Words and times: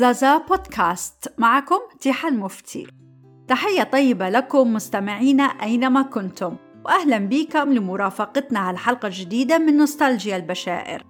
زازا 0.00 0.38
بودكاست. 0.38 1.34
معكم 1.38 1.78
تيحة 2.00 2.28
المفتي 2.28 2.86
تحية 3.48 3.82
طيبة 3.82 4.28
لكم 4.28 4.72
مستمعينا 4.72 5.42
أينما 5.42 6.02
كنتم 6.02 6.56
وأهلا 6.84 7.18
بكم 7.18 7.72
لمرافقتنا 7.72 8.58
على 8.58 8.74
الحلقة 8.74 9.06
الجديدة 9.06 9.58
من 9.58 9.76
نوستالجيا 9.76 10.36
البشائر. 10.36 11.04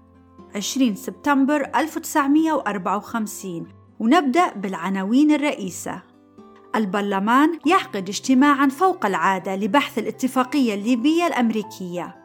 20 0.57 0.95
سبتمبر 0.95 1.71
1954 1.77 3.67
ونبدأ 4.01 4.53
بالعناوين 4.53 5.31
الرئيسة. 5.31 6.03
البرلمان 6.77 7.59
يعقد 7.67 8.09
اجتماعا 8.09 8.69
فوق 8.69 9.07
العادة 9.07 9.57
لبحث 9.57 9.99
الاتفاقية 9.99 10.75
الليبية 10.75 11.27
الأمريكية. 11.27 12.17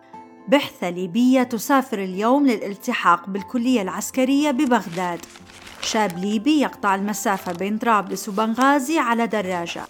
بعثة 0.47 0.89
ليبية 0.89 1.43
تسافر 1.43 2.03
اليوم 2.03 2.47
للالتحاق 2.47 3.29
بالكلية 3.29 3.81
العسكرية 3.81 4.51
ببغداد. 4.51 5.25
شاب 5.85 6.17
ليبي 6.17 6.61
يقطع 6.61 6.95
المسافة 6.95 7.51
بين 7.51 7.77
طرابلس 7.77 8.29
وبنغازي 8.29 8.99
على 8.99 9.27
دراجة. 9.27 9.83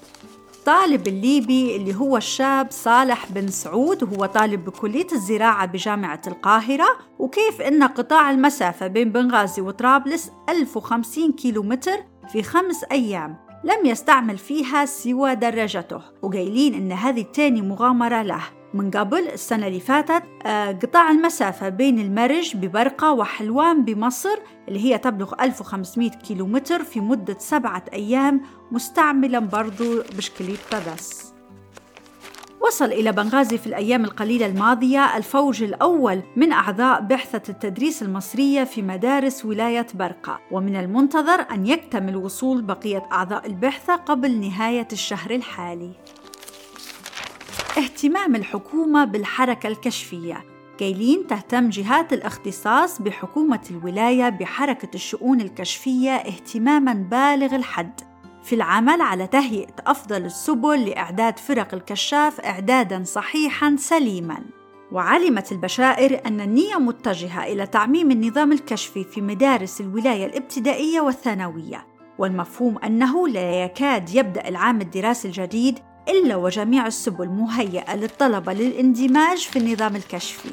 الطالب 0.56 1.08
الليبي 1.08 1.76
اللي 1.76 1.96
هو 1.96 2.18
الشاب 2.18 2.68
صالح 2.72 3.26
بن 3.30 3.48
سعود 3.48 4.04
وهو 4.04 4.26
طالب 4.26 4.66
بكلية 4.66 5.08
الزراعة 5.12 5.66
بجامعة 5.66 6.22
القاهرة. 6.28 6.86
وكيف 7.20 7.62
إن 7.62 7.84
قطاع 7.84 8.32
المسافة 8.32 8.88
بين 8.88 9.12
بنغازي 9.12 9.62
وطرابلس 9.62 10.32
1050 10.50 11.32
كيلومتر 11.32 11.98
في 12.32 12.44
خمس 12.44 12.84
أيام 12.92 13.36
لم 13.64 13.86
يستعمل 13.86 14.38
فيها 14.38 14.86
سوى 14.86 15.36
دراجته. 15.36 16.02
وقايلين 16.22 16.74
إن 16.74 16.92
هذه 16.92 17.26
تاني 17.34 17.62
مغامرة 17.62 18.22
له. 18.22 18.42
من 18.76 18.92
قبل 18.92 19.28
السنة 19.28 19.68
اللي 19.68 19.80
فاتت 19.80 20.24
آه، 20.46 20.72
قطاع 20.72 21.12
المسافة 21.12 21.70
بين 21.70 22.00
المرج 22.00 22.58
ببرقة 22.58 23.12
وحلوان 23.14 23.86
بمصر 23.86 24.38
اللي 24.68 24.80
هي 24.80 24.98
تبلغ 24.98 25.34
1500 25.42 26.10
كيلومتر 26.10 26.84
في 26.84 27.00
مدة 27.00 27.38
سبعة 27.40 27.86
أيام 27.94 28.42
مستعملا 28.72 29.40
برضو 29.40 30.02
بشكليتة 30.18 30.94
بس 30.94 31.36
وصل 32.62 32.86
إلى 32.86 33.12
بنغازي 33.12 33.58
في 33.58 33.68
الأيام 33.68 34.06
القليلة 34.06 34.46
الماضية 34.46 35.18
الفوج 35.18 35.64
الأول 35.64 36.22
من 36.36 36.52
أعضاء 36.52 37.02
بعثة 37.02 37.42
التدريس 37.50 38.04
المصرية 38.04 38.64
في 38.64 38.82
مدارس 38.82 39.46
ولاية 39.46 39.88
برقة. 39.94 40.40
ومن 40.52 40.76
المنتظر 40.76 41.46
أن 41.52 41.68
يكتمل 41.68 42.16
وصول 42.16 42.62
بقية 42.62 43.08
أعضاء 43.12 43.48
البعثة 43.48 43.96
قبل 43.96 44.40
نهاية 44.40 44.88
الشهر 44.92 45.32
الحالي. 45.32 45.92
اهتمام 47.78 48.36
الحكومة 48.36 49.06
بالحركة 49.06 49.68
الكشفية. 49.68 50.46
كيلين 50.78 51.28
تهتم 51.28 51.70
جهات 51.70 52.14
الاختصاص 52.14 53.02
بحكومة 53.02 53.62
الولاية 53.72 54.30
بحركة 54.30 54.90
الشؤون 54.96 55.42
الكشفية 55.42 56.12
اهتماماً 56.12 56.94
بالغ 56.94 57.56
الحد. 57.56 58.02
في 58.44 58.56
العمل 58.56 59.02
على 59.02 59.28
تهيئة 59.28 59.74
أفضل 59.88 60.26
السبل 60.26 60.86
لإعداد 60.86 61.40
فرق 61.40 61.74
الكشاف 61.74 62.40
إعداداً 62.40 63.04
صحيحاً 63.04 63.76
سليماً. 63.80 64.46
وعلمت 64.92 65.52
البشائر 65.52 66.22
أن 66.26 66.42
النية 66.42 66.76
متجهة 66.76 67.44
إلى 67.44 67.68
تعميم 67.68 68.12
النظام 68.12 68.52
الكشفي 68.52 69.04
في 69.04 69.22
مدارس 69.22 69.82
الولاية 69.82 70.26
الابتدائية 70.26 71.02
والثانوية. 71.02 71.88
والمفهوم 72.18 72.78
أنه 72.78 73.28
لا 73.28 73.64
يكاد 73.64 74.16
يبدأ 74.16 74.48
العام 74.48 74.82
الدراسي 74.82 75.28
الجديد 75.28 75.80
إلا 76.10 76.36
وجميع 76.36 76.88
السبل 76.88 77.28
مهيئة 77.28 77.96
للطلبة 77.96 78.54
للاندماج 78.54 79.38
في 79.38 79.60
النظام 79.60 79.96
الكشفي. 79.96 80.50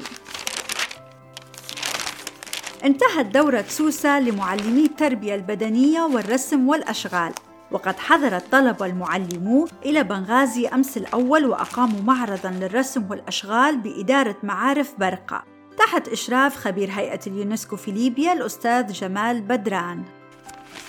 انتهت 2.83 3.25
دورة 3.25 3.65
سوسة 3.67 4.19
لمعلمي 4.19 4.85
التربية 4.85 5.35
البدنية 5.35 6.01
والرسم 6.01 6.67
والأشغال 6.67 7.33
وقد 7.71 7.99
حضر 7.99 8.37
الطلبة 8.37 8.85
المعلمو 8.85 9.67
إلى 9.85 10.03
بنغازي 10.03 10.67
أمس 10.67 10.97
الأول 10.97 11.45
وأقاموا 11.45 12.01
معرضاً 12.01 12.49
للرسم 12.49 13.05
والأشغال 13.09 13.77
بإدارة 13.77 14.35
معارف 14.43 14.93
برقة 14.99 15.43
تحت 15.77 16.07
إشراف 16.07 16.55
خبير 16.55 16.89
هيئة 16.91 17.19
اليونسكو 17.27 17.75
في 17.75 17.91
ليبيا 17.91 18.33
الأستاذ 18.33 18.91
جمال 18.91 19.41
بدران. 19.41 20.03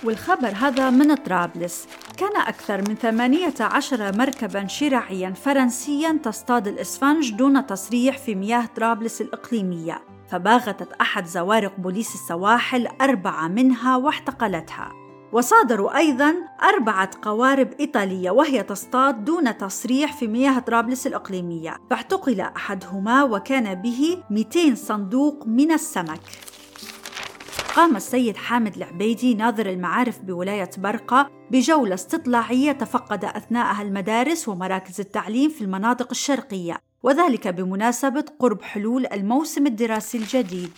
والخبر 0.05 0.49
هذا 0.49 0.91
من 0.91 1.15
طرابلس. 1.15 1.87
كان 2.17 2.37
أكثر 2.37 2.79
من 2.89 2.95
18 2.95 4.17
مركبا 4.19 4.67
شراعيا 4.67 5.31
فرنسيا 5.31 6.21
تصطاد 6.23 6.69
الإسفنج 6.69 7.33
دون 7.33 7.67
تصريح 7.67 8.19
في 8.19 8.35
مياه 8.35 8.67
طرابلس 8.77 9.21
الإقليمية 9.21 10.03
فباغتت 10.29 10.93
أحد 10.93 11.27
زوارق 11.27 11.81
بوليس 11.81 12.15
السواحل 12.15 12.89
أربعة 13.01 13.49
منها 13.49 13.97
واحتقلتها. 13.97 14.93
وصادروا 15.33 15.97
أيضا 15.97 16.35
أربعة 16.63 17.11
قوارب 17.23 17.73
إيطالية 17.81 18.31
وهي 18.31 18.63
تصطاد 18.63 19.25
دون 19.25 19.59
تصريح 19.59 20.13
في 20.13 20.27
مياه 20.27 20.59
طرابلس 20.59 21.07
الإقليمية 21.07 21.77
فاعتقل 21.91 22.41
أحدهما 22.41 23.23
وكان 23.23 23.75
به 23.75 24.23
200 24.31 24.75
صندوق 24.75 25.47
من 25.47 25.73
السمك. 25.73 26.21
قام 27.75 27.97
السيد 27.97 28.37
حامد 28.37 28.77
العبيدي 28.77 29.35
ناظر 29.35 29.67
المعارف 29.67 30.21
بولاية 30.21 30.71
برقة 30.79 31.31
بجولة 31.51 31.95
استطلاعية 31.95 32.73
تفقد 32.73 33.25
أثناءها 33.25 33.83
المدارس 33.83 34.49
ومراكز 34.49 35.01
التعليم 35.01 35.51
في 35.51 35.63
المناطق 35.65 36.09
الشرقية 36.11 36.79
وذلك 37.03 37.49
بمناسبة 37.49 38.25
قرب 38.39 38.63
حلول 38.63 39.07
الموسم 39.07 39.67
الدراسي 39.67 40.19
الجديد. 40.19 40.71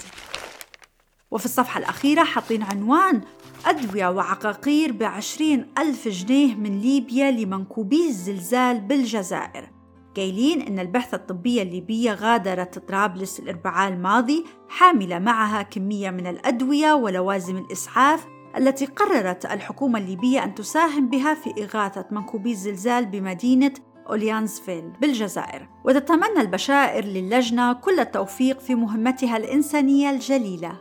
وفي 1.30 1.44
الصفحة 1.44 1.78
الأخيرة 1.78 2.24
حاطين 2.24 2.62
عنوان 2.62 3.20
أدوية 3.66 4.10
وعقاقير 4.10 4.92
بعشرين 4.92 5.66
ألف 5.78 6.08
جنيه 6.08 6.54
من 6.54 6.80
ليبيا 6.80 7.30
لمنكوبي 7.30 8.08
الزلزال 8.08 8.80
بالجزائر. 8.80 9.75
قايلين 10.16 10.62
إن 10.62 10.78
البعثة 10.78 11.16
الطبية 11.16 11.62
الليبية 11.62 12.12
غادرت 12.12 12.78
طرابلس 12.78 13.41
الأربعاء 13.41 13.93
الماضي 13.93 14.44
حاملة 14.69 15.19
معها 15.19 15.62
كمية 15.62 16.10
من 16.10 16.27
الأدوية 16.27 16.93
ولوازم 16.93 17.56
الإسعاف 17.56 18.27
التي 18.56 18.87
قررت 18.87 19.47
الحكومة 19.47 19.99
الليبية 19.99 20.44
أن 20.44 20.54
تساهم 20.54 21.09
بها 21.09 21.34
في 21.34 21.65
إغاثة 21.65 22.04
منكوبي 22.10 22.50
الزلزال 22.50 23.06
بمدينة 23.06 23.72
أوليانزفيل 24.09 24.91
بالجزائر. 25.00 25.69
وتتمنى 25.84 26.41
البشائر 26.41 27.04
للجنة 27.04 27.72
كل 27.72 28.00
التوفيق 28.00 28.60
في 28.60 28.75
مهمتها 28.75 29.37
الإنسانية 29.37 30.10
الجليلة. 30.10 30.81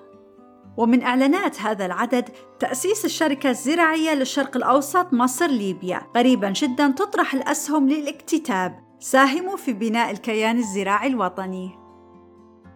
ومن 0.78 1.02
إعلانات 1.04 1.62
هذا 1.62 1.86
العدد 1.86 2.30
تأسيس 2.60 3.06
الشركة 3.06 3.50
الزراعية 3.50 4.14
للشرق 4.14 4.58
الأوسط 4.58 5.14
مصر 5.14 5.48
ليبيا. 5.48 5.98
قريبا 6.16 6.50
جدا 6.50 6.88
تطرح 6.88 7.34
الأسهم 7.34 7.90
للاكتتاب. 7.90 8.85
ساهموا 9.00 9.58
في 9.58 9.74
بناء 9.74 10.12
الكيان 10.12 10.58
الزراعي 10.58 11.08
الوطني. 11.08 11.80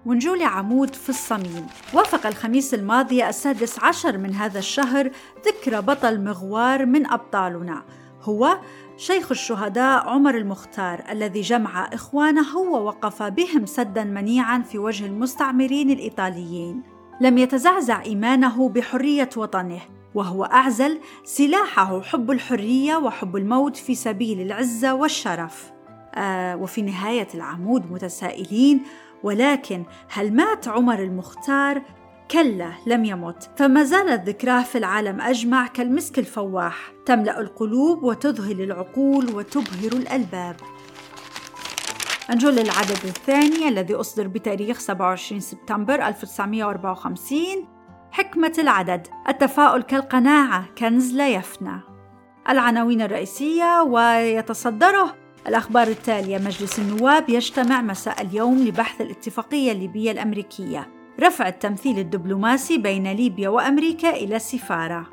ونجول 0.06 0.44
عمود 0.44 0.96
في 0.96 1.10
الصميم. 1.10 1.68
وافق 1.94 2.28
الخميس 2.28 2.74
الماضي 2.74 3.30
السادس 3.30 3.84
عشر 3.84 4.18
من 4.18 4.34
هذا 4.34 4.60
الشهر 4.60 5.12
ذكرى 5.46 5.82
بطل 5.82 6.24
مغوار 6.24 6.86
من 6.86 7.12
أبطالنا. 7.12 7.84
هو 8.22 8.60
شيخ 8.98 9.32
الشهداء 9.32 10.08
عمر 10.08 10.38
المختار 10.38 11.04
الذي 11.10 11.42
جمع 11.42 11.90
إخوانه 11.94 12.58
ووقف 12.58 13.24
بهم 13.24 13.66
سدا 13.66 14.04
منيعا 14.04 14.60
في 14.60 14.78
وجه 14.78 15.06
المستعمرين 15.06 15.90
الإيطاليين. 15.90 16.84
لم 17.22 17.38
يتزعزع 17.38 18.02
إيمانه 18.02 18.70
بحرية 18.70 19.30
وطنه 19.38 19.82
وهو 20.16 20.44
أعزل 20.44 21.00
سلاحه 21.24 22.02
حب 22.02 22.32
الحرية 22.32 22.96
وحب 22.96 23.36
الموت 23.38 23.78
في 23.78 23.96
سبيل 23.96 24.42
العزة 24.42 24.94
والشرف. 24.94 25.79
وفي 26.62 26.82
نهاية 26.82 27.28
العمود 27.36 27.92
متسائلين 27.92 28.84
ولكن 29.24 29.84
هل 30.10 30.34
مات 30.34 30.68
عمر 30.68 31.00
المختار؟ 31.00 31.82
كلا 32.32 32.72
لم 32.86 33.06
يمت. 33.06 33.50
فما 33.58 33.84
زالت 33.84 34.30
ذكراه 34.30 34.64
في 34.64 34.78
العالم 34.78 35.22
أجمع 35.22 35.68
كالمسك 35.68 36.20
الفواح. 36.20 36.92
تملأ 37.06 37.40
القلوب 37.40 38.04
وتذهل 38.04 38.62
العقول 38.62 39.36
وتبهر 39.36 39.92
الألباب. 39.94 40.56
نجول 42.30 42.56
للعدد 42.56 43.06
الثاني 43.06 43.68
الذي 43.68 43.96
أصدر 43.96 44.28
بتاريخ 44.28 44.80
27 44.80 45.40
سبتمبر 45.40 46.08
1954 46.08 47.68
حكمة 48.12 48.54
العدد. 48.58 49.08
التفاؤل 49.30 49.82
كالقناعة 49.82 50.66
كنز 50.78 51.14
لا 51.14 51.30
يفنى. 51.30 51.82
العناوين 52.50 53.02
الرئيسية 53.02 53.82
ويتصدره 53.82 55.16
الأخبار 55.48 55.88
التالية 55.88 56.38
مجلس 56.38 56.80
النواب 56.80 57.30
يجتمع 57.30 57.82
مساء 57.82 58.22
اليوم 58.22 58.58
لبحث 58.58 59.02
الاتفاقية 59.02 59.72
الليبية 59.72 60.12
الأمريكية. 60.12 60.90
رفع 61.20 61.48
التمثيل 61.48 62.00
الدبلوماسي 62.00 62.78
بين 62.78 63.12
ليبيا 63.12 63.50
وأمريكا 63.50 64.10
إلى 64.10 64.36
السفارة 64.36 65.08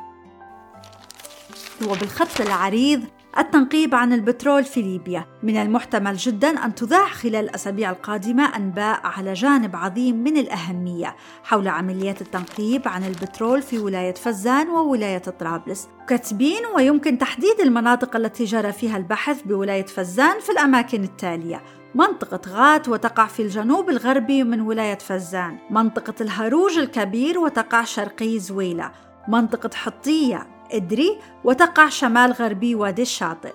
وبالخط 1.88 2.40
العريض 2.40 3.04
التنقيب 3.38 3.94
عن 3.94 4.12
البترول 4.12 4.64
في 4.64 4.82
ليبيا. 4.82 5.26
من 5.42 5.56
المحتمل 5.56 6.16
جدا 6.16 6.64
أن 6.64 6.74
تذاع 6.74 7.08
خلال 7.08 7.36
الأسابيع 7.36 7.90
القادمة 7.90 8.56
أنباء 8.56 9.00
على 9.04 9.32
جانب 9.32 9.76
عظيم 9.76 10.16
من 10.16 10.36
الأهمية 10.36 11.16
حول 11.44 11.68
عمليات 11.68 12.22
التنقيب 12.22 12.88
عن 12.88 13.04
البترول 13.04 13.62
في 13.62 13.78
ولاية 13.78 14.14
فزان 14.14 14.68
وولاية 14.68 15.18
طرابلس. 15.18 15.88
كاتبين 16.08 16.62
ويمكن 16.76 17.18
تحديد 17.18 17.60
المناطق 17.60 18.16
التي 18.16 18.44
جرى 18.44 18.72
فيها 18.72 18.96
البحث 18.96 19.42
بولاية 19.42 19.86
فزان 19.86 20.40
في 20.40 20.52
الأماكن 20.52 21.04
التالية. 21.04 21.62
منطقة 21.94 22.40
غات 22.48 22.88
وتقع 22.88 23.26
في 23.26 23.42
الجنوب 23.42 23.90
الغربي 23.90 24.44
من 24.44 24.60
ولاية 24.60 24.98
فزان. 24.98 25.58
منطقة 25.70 26.14
الهروج 26.20 26.78
الكبير 26.78 27.38
وتقع 27.38 27.84
شرقي 27.84 28.38
زويلة. 28.38 28.92
منطقة 29.28 29.70
حطية 29.74 30.55
إدري 30.72 31.18
وتقع 31.44 31.88
شمال 31.88 32.32
غربي 32.32 32.74
وادي 32.74 33.02
الشاطئ. 33.02 33.52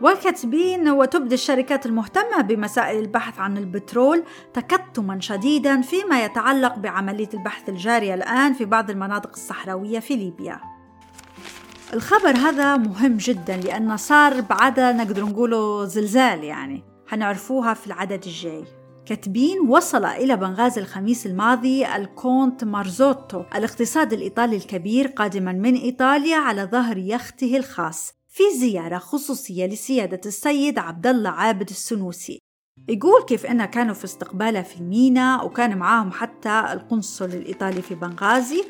وكاتبين 0.00 0.88
وتبدي 0.88 1.34
الشركات 1.34 1.86
المهتمة 1.86 2.40
بمسائل 2.40 2.98
البحث 2.98 3.38
عن 3.38 3.56
البترول 3.58 4.22
تكتما 4.54 5.20
شديدا 5.20 5.80
فيما 5.80 6.24
يتعلق 6.24 6.78
بعملية 6.78 7.28
البحث 7.34 7.68
الجارية 7.68 8.14
الآن 8.14 8.52
في 8.52 8.64
بعض 8.64 8.90
المناطق 8.90 9.30
الصحراوية 9.30 9.98
في 9.98 10.16
ليبيا. 10.16 10.60
الخبر 11.92 12.36
هذا 12.36 12.76
مهم 12.76 13.16
جدا 13.16 13.56
لأنه 13.56 13.96
صار 13.96 14.40
بعدها 14.40 14.92
نقدر 14.92 15.24
نقوله 15.24 15.84
زلزال 15.84 16.44
يعني. 16.44 16.84
حنعرفوها 17.06 17.74
في 17.74 17.86
العدد 17.86 18.24
الجاي. 18.24 18.64
كاتبين 19.06 19.60
وصل 19.60 20.04
إلى 20.04 20.36
بنغازي 20.36 20.80
الخميس 20.80 21.26
الماضي 21.26 21.86
الكونت 21.86 22.64
مارزوتو 22.64 23.42
الاقتصاد 23.54 24.12
الإيطالي 24.12 24.56
الكبير 24.56 25.06
قادما 25.06 25.52
من 25.52 25.74
إيطاليا 25.74 26.36
على 26.36 26.62
ظهر 26.62 26.98
يخته 26.98 27.56
الخاص 27.56 28.12
في 28.28 28.42
زيارة 28.58 28.98
خصوصية 28.98 29.66
لسيادة 29.66 30.20
السيد 30.26 30.78
عبد 30.78 31.06
الله 31.06 31.30
عابد 31.30 31.70
السنوسي. 31.70 32.38
يقول 32.88 33.22
كيف 33.22 33.46
إنه 33.46 33.66
كانوا 33.66 33.94
في 33.94 34.04
استقباله 34.04 34.62
في 34.62 34.76
الميناء 34.76 35.46
وكان 35.46 35.78
معاهم 35.78 36.10
حتى 36.12 36.64
القنصل 36.72 37.24
الإيطالي 37.24 37.82
في 37.82 37.94
بنغازي 37.94 38.64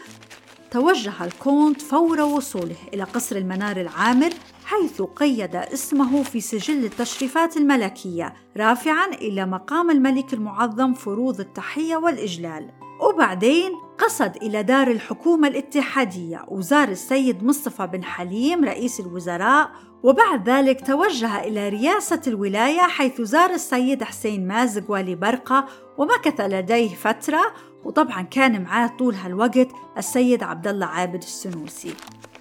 توجه 0.75 1.25
الكونت 1.25 1.83
فور 1.83 2.21
وصوله 2.21 2.77
إلى 2.95 3.03
قصر 3.03 3.37
المنار 3.37 3.77
العامر 3.77 4.31
حيث 4.65 5.03
قيد 5.03 5.57
اسمه 5.57 6.23
في 6.23 6.41
سجل 6.41 6.85
التشريفات 6.85 7.57
الملكية 7.57 8.35
رافعا 8.57 9.07
إلى 9.07 9.47
مقام 9.47 9.91
الملك 9.91 10.35
المعظم 10.35 10.95
فروض 10.95 11.41
التحية 11.41 11.97
والإجلال. 11.97 12.71
وبعدين 13.01 13.73
قصد 13.99 14.37
إلى 14.43 14.63
دار 14.63 14.91
الحكومة 14.91 15.49
الاتحادية 15.49 16.45
وزار 16.49 16.89
السيد 16.89 17.45
مصطفى 17.45 17.87
بن 17.87 18.05
حليم 18.05 18.65
رئيس 18.65 19.01
الوزراء. 19.01 19.71
وبعد 20.03 20.49
ذلك 20.49 20.87
توجه 20.87 21.41
إلى 21.41 21.69
رياسة 21.69 22.21
الولاية 22.27 22.81
حيث 22.81 23.21
زار 23.21 23.51
السيد 23.51 24.03
حسين 24.03 24.49
مازق 24.49 24.91
والي 24.91 25.15
برقة 25.15 25.67
ومكث 25.99 26.41
لديه 26.41 26.95
فترة. 26.95 27.43
وطبعا 27.85 28.23
كان 28.23 28.63
معاه 28.63 28.87
طول 28.87 29.15
هالوقت 29.15 29.69
السيد 29.99 30.43
عبد 30.43 30.69
الله 30.69 30.87
عابد 30.87 31.23
السنوسي. 31.23 31.95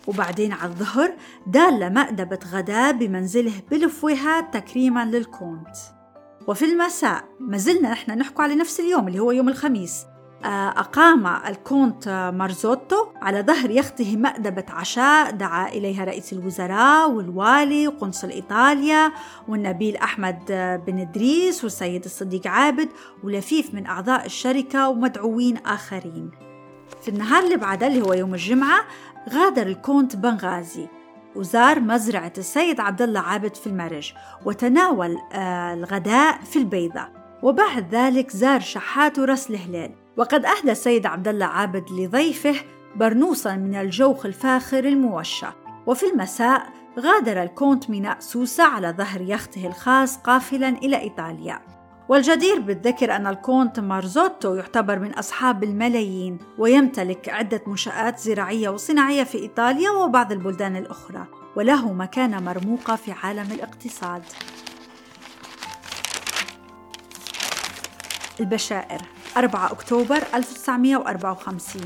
وبعدين 0.07 0.51
على 0.51 0.71
الظهر 0.71 1.13
دال 1.47 1.93
مأدبة 1.93 2.39
غداء 2.51 2.91
بمنزله 2.91 3.53
بلفوها 3.71 4.41
تكريما 4.41 5.05
للكونت. 5.05 5.75
وفي 6.47 6.65
المساء 6.65 7.23
ما 7.39 7.57
زلنا 7.57 7.91
نحن 7.91 8.11
نحكي 8.11 8.41
على 8.41 8.55
نفس 8.55 8.79
اليوم 8.79 9.07
اللي 9.07 9.19
هو 9.19 9.31
يوم 9.31 9.49
الخميس. 9.49 10.05
أقام 10.45 11.27
الكونت 11.27 12.31
مارزوتو 12.35 13.05
على 13.21 13.41
ظهر 13.41 13.71
يخته 13.71 14.17
مأدبة 14.17 14.65
عشاء 14.69 15.31
دعا 15.31 15.67
إليها 15.67 16.03
رئيس 16.03 16.33
الوزراء 16.33 17.11
والوالي 17.11 17.87
وقنصل 17.87 18.29
إيطاليا 18.29 19.11
والنبيل 19.47 19.97
أحمد 19.97 20.39
بن 20.87 20.99
إدريس 20.99 21.63
والسيد 21.63 22.03
الصديق 22.05 22.47
عابد 22.47 22.89
ولفيف 23.23 23.73
من 23.73 23.85
أعضاء 23.85 24.25
الشركة 24.25 24.89
ومدعوين 24.89 25.57
آخرين. 25.57 26.31
في 27.01 27.09
النهار 27.09 27.43
اللي 27.43 27.57
بعده 27.57 27.87
اللي 27.87 28.01
هو 28.01 28.13
يوم 28.13 28.33
الجمعة 28.33 28.85
غادر 29.29 29.67
الكونت 29.67 30.15
بنغازي 30.15 30.87
وزار 31.35 31.79
مزرعة 31.79 32.33
السيد 32.37 32.79
عبد 32.79 33.01
الله 33.01 33.19
عابد 33.19 33.55
في 33.55 33.67
المرج 33.67 34.13
وتناول 34.45 35.17
آه، 35.33 35.73
الغداء 35.73 36.39
في 36.43 36.59
البيضة. 36.59 37.07
وبعد 37.43 37.95
ذلك 37.95 38.31
زار 38.31 38.59
شحات 38.59 39.19
وراس 39.19 39.49
الهلال 39.49 40.02
وقد 40.17 40.45
أهدى 40.45 40.71
السيد 40.71 41.05
عبد 41.05 41.27
الله 41.27 41.45
عابد 41.45 41.91
لضيفه 41.91 42.55
برنوسا 42.95 43.55
من 43.55 43.75
الجوخ 43.75 44.25
الفاخر 44.25 44.79
الموشى. 44.79 45.47
وفي 45.87 46.05
المساء 46.05 46.69
غادر 46.99 47.43
الكونت 47.43 47.89
ميناء 47.89 48.19
سوسة 48.19 48.63
على 48.63 48.95
ظهر 48.97 49.21
يخته 49.21 49.67
الخاص 49.67 50.17
قافلا 50.17 50.69
إلى 50.69 50.99
إيطاليا. 50.99 51.61
والجدير 52.09 52.59
بالذكر 52.59 53.15
أن 53.15 53.27
الكونت 53.27 53.79
مارزوتو 53.79 54.55
يعتبر 54.55 54.99
من 54.99 55.13
أصحاب 55.13 55.63
الملايين 55.63 56.39
ويمتلك 56.57 57.29
عدة 57.29 57.61
منشآت 57.67 58.19
زراعية 58.19 58.69
وصناعية 58.69 59.23
في 59.23 59.37
إيطاليا 59.37 59.91
وبعض 59.91 60.31
البلدان 60.31 60.75
الأخرى 60.75 61.25
وله 61.55 61.93
مكانة 61.93 62.39
مرموقة 62.39 62.95
في 62.95 63.11
عالم 63.11 63.51
الاقتصاد. 63.51 64.23
البشائر. 68.39 69.01
4 69.37 69.71
أكتوبر 69.71 70.23
1954 70.33 71.81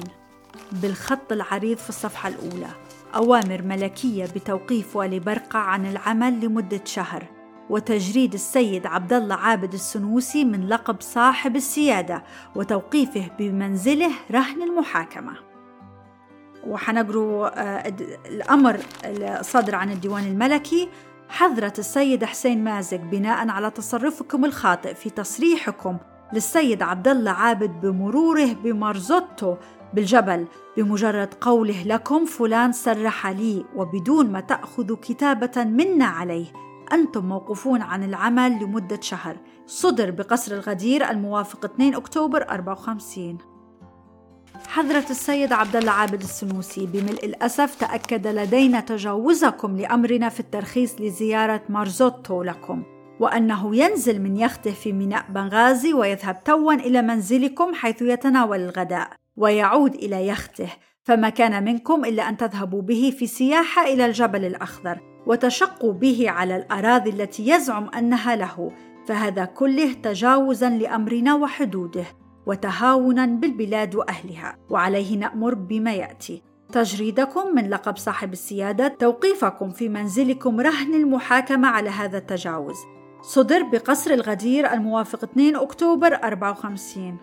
بالخط 0.72 1.32
العريض 1.32 1.78
في 1.78 1.90
الصفحة 1.90 2.30
الأولى. 2.30 2.68
أوامر 3.16 3.62
ملكية 3.62 4.26
بتوقيف 4.26 4.96
والي 4.96 5.20
برقع 5.20 5.60
عن 5.60 5.86
العمل 5.86 6.46
لمدة 6.46 6.82
شهر 6.86 7.24
وتجريد 7.70 8.34
السيد 8.34 8.86
عبد 8.86 9.14
الله 9.14 9.36
عابد 9.36 9.74
السنوسي 9.74 10.46
من 10.46 10.68
لقب 10.68 11.02
صاحب 11.02 11.56
السيادة 11.56 12.24
وتوقيفه 12.56 13.32
بمنزله 13.40 14.12
رهن 14.32 14.62
المحاكمة. 14.62 15.34
وحنقروا 16.68 17.62
آه، 17.62 17.94
الأمر 18.26 18.80
الصادر 19.06 19.76
عن 19.76 19.92
الديوان 19.92 20.24
الملكي 20.24 20.90
حضرت 21.30 21.80
السيد 21.80 22.26
حسين 22.26 22.64
مازق 22.64 22.98
بناء 22.98 23.50
على 23.50 23.72
تصرفكم 23.72 24.46
الخاطئ 24.46 24.94
في 24.94 25.10
تصريحكم 25.10 25.98
للسيد 26.34 26.82
عبد 26.82 27.08
الله 27.08 27.32
عابد 27.32 27.82
بمروره 27.82 28.54
بمارزوتو 28.54 29.56
بالجبل 29.94 30.48
بمجرد 30.78 31.34
قوله 31.42 31.84
لكم 31.84 32.26
فلان 32.26 32.72
سرح 32.72 33.28
لي 33.28 33.66
وبدون 33.76 34.32
ما 34.32 34.40
تأخذوا 34.40 34.98
كتابة 35.02 35.64
منا 35.64 36.06
عليه. 36.06 36.46
أنتم 36.94 37.26
موقوفون 37.26 37.82
عن 37.82 38.04
العمل 38.04 38.64
لمدة 38.64 39.00
شهر. 39.02 39.38
صدر 39.68 40.12
بقصر 40.12 40.56
الغدير 40.56 41.10
الموافق 41.10 41.66
2 41.66 41.96
أكتوبر 41.96 42.50
54 42.50 43.38
حضرة 44.68 45.06
السيد 45.10 45.54
عبد 45.54 45.76
الله 45.76 45.92
عابد 45.92 46.22
السنوسي 46.22 46.86
بملء 46.86 47.26
الأسف 47.26 47.76
تأكد 47.76 48.28
لدينا 48.28 48.80
تجاوزكم 48.80 49.78
لأمرنا 49.78 50.30
في 50.30 50.40
الترخيص 50.40 51.02
لزيارة 51.02 51.62
مارزوتو 51.70 52.44
لكم. 52.44 52.84
وأنه 53.20 53.76
ينزل 53.76 54.22
من 54.22 54.38
يخته 54.38 54.72
في 54.72 54.94
ميناء 54.94 55.26
بنغازي 55.30 55.94
ويذهب 55.94 56.44
توا 56.44 56.74
إلى 56.74 57.02
منزلكم 57.02 57.74
حيث 57.74 58.02
يتناول 58.02 58.60
الغداء 58.60 59.10
ويعود 59.38 59.96
إلى 59.96 60.28
يخته. 60.28 60.70
فما 61.04 61.30
كان 61.30 61.64
منكم 61.64 62.06
إلا 62.06 62.30
أن 62.30 62.38
تذهبوا 62.38 62.82
به 62.82 63.14
في 63.20 63.28
سياحة 63.28 63.84
إلى 63.84 64.06
الجبل 64.06 64.46
الأخضر 64.46 65.00
وتشقوا 65.28 65.94
به 65.94 66.30
على 66.30 66.56
الأراضي 66.56 67.10
التي 67.10 67.50
يزعم 67.50 67.90
أنها 67.90 68.36
له. 68.36 68.72
فهذا 69.08 69.46
كله 69.46 69.94
تجاوزا 69.94 70.70
لأمرنا 70.70 71.36
وحدوده 71.36 72.06
وتهاونا 72.46 73.26
بالبلاد 73.26 73.96
وأهلها. 73.96 74.58
وعليه 74.70 75.18
نأمر 75.18 75.54
بما 75.54 75.94
يأتي. 75.94 76.42
تجريدكم 76.72 77.56
من 77.56 77.70
لقب 77.70 77.98
صاحب 77.98 78.34
السيادة 78.34 78.88
توقيفكم 78.88 79.70
في 79.70 79.90
منزلكم 79.90 80.60
رهن 80.60 80.94
المحاكمة 80.94 81.68
على 81.68 81.90
هذا 81.90 82.18
التجاوز. 82.18 82.97
صدر 83.28 83.64
بقصر 83.64 84.12
الغدير 84.12 84.74
الموافق 84.74 85.24
2 85.24 85.56
أكتوبر 85.56 86.14
54 86.14 87.18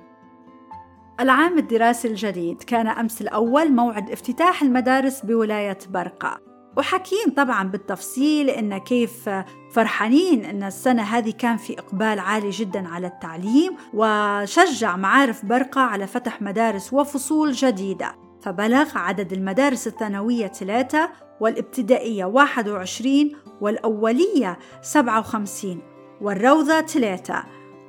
العام 1.21 1.59
الدراسي 1.59 2.09
الجديد 2.09 2.63
كان 2.63 2.87
أمس 2.87 3.21
الأول 3.21 3.73
موعد 3.73 4.11
افتتاح 4.11 4.63
المدارس 4.63 5.21
بولاية 5.21 5.79
برقة. 5.91 6.41
وحكين 6.77 7.31
طبعا 7.37 7.69
بالتفصيل 7.69 8.51
إن 8.51 8.79
كيف 8.79 9.31
فرحانين 9.73 10.45
إن 10.45 10.63
السنة 10.63 11.03
هذه 11.03 11.31
كان 11.31 11.57
في 11.57 11.79
إقبال 11.79 12.19
عالي 12.19 12.51
جدا 12.51 12.89
على 12.89 13.07
التعليم 13.07 13.77
وشجع 13.95 14.97
معارف 14.97 15.45
برقة 15.45 15.81
على 15.81 16.07
فتح 16.07 16.43
مدارس 16.43 16.93
وفصول 16.93 17.53
جديدة. 17.53 18.15
فبلغ 18.43 18.99
عدد 18.99 19.33
المدارس 19.33 19.87
الثانوية 19.87 20.47
ثلاثة 20.47 21.11
والابتدائية 21.41 22.25
21 22.25 23.33
والأولية 23.61 24.59
57 24.83 25.94
والروضة 26.21 26.81
ثلاثة 26.81 27.45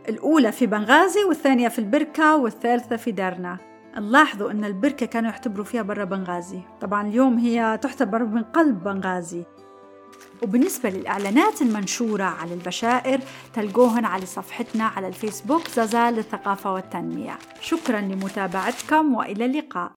الأولى 0.10 0.52
في 0.52 0.66
بنغازي 0.66 1.24
والثانية 1.24 1.68
في 1.68 1.80
البركة 1.80 2.36
والثالثة 2.36 2.96
في 2.96 3.12
درنا 3.12 3.58
نلاحظوا 3.98 4.52
أن 4.52 4.66
البركة 4.66 5.06
كانوا 5.06 5.32
يعتبروا 5.32 5.66
فيها 5.66 5.82
برا 5.82 6.04
بنغازي. 6.04 6.60
طبعا 6.82 7.08
اليوم 7.08 7.38
هي 7.38 7.80
تعتبر 7.82 8.24
من 8.24 8.44
قلب 8.44 8.84
بنغازي. 8.84 9.44
وبالنسبة 10.44 10.90
للإعلانات 10.90 11.62
المنشورة 11.62 12.24
على 12.24 12.54
البشائر 12.54 13.20
تلقوهن 13.54 14.06
على 14.06 14.26
صفحتنا 14.26 14.84
على 14.84 15.08
الفيسبوك 15.08 15.68
زازا 15.68 16.12
للثقافة 16.12 16.74
والتنمية. 16.74 17.38
شكرا 17.62 18.02
لمتابعتكم 18.02 19.16
وإلى 19.16 19.46
اللقاء. 19.46 19.92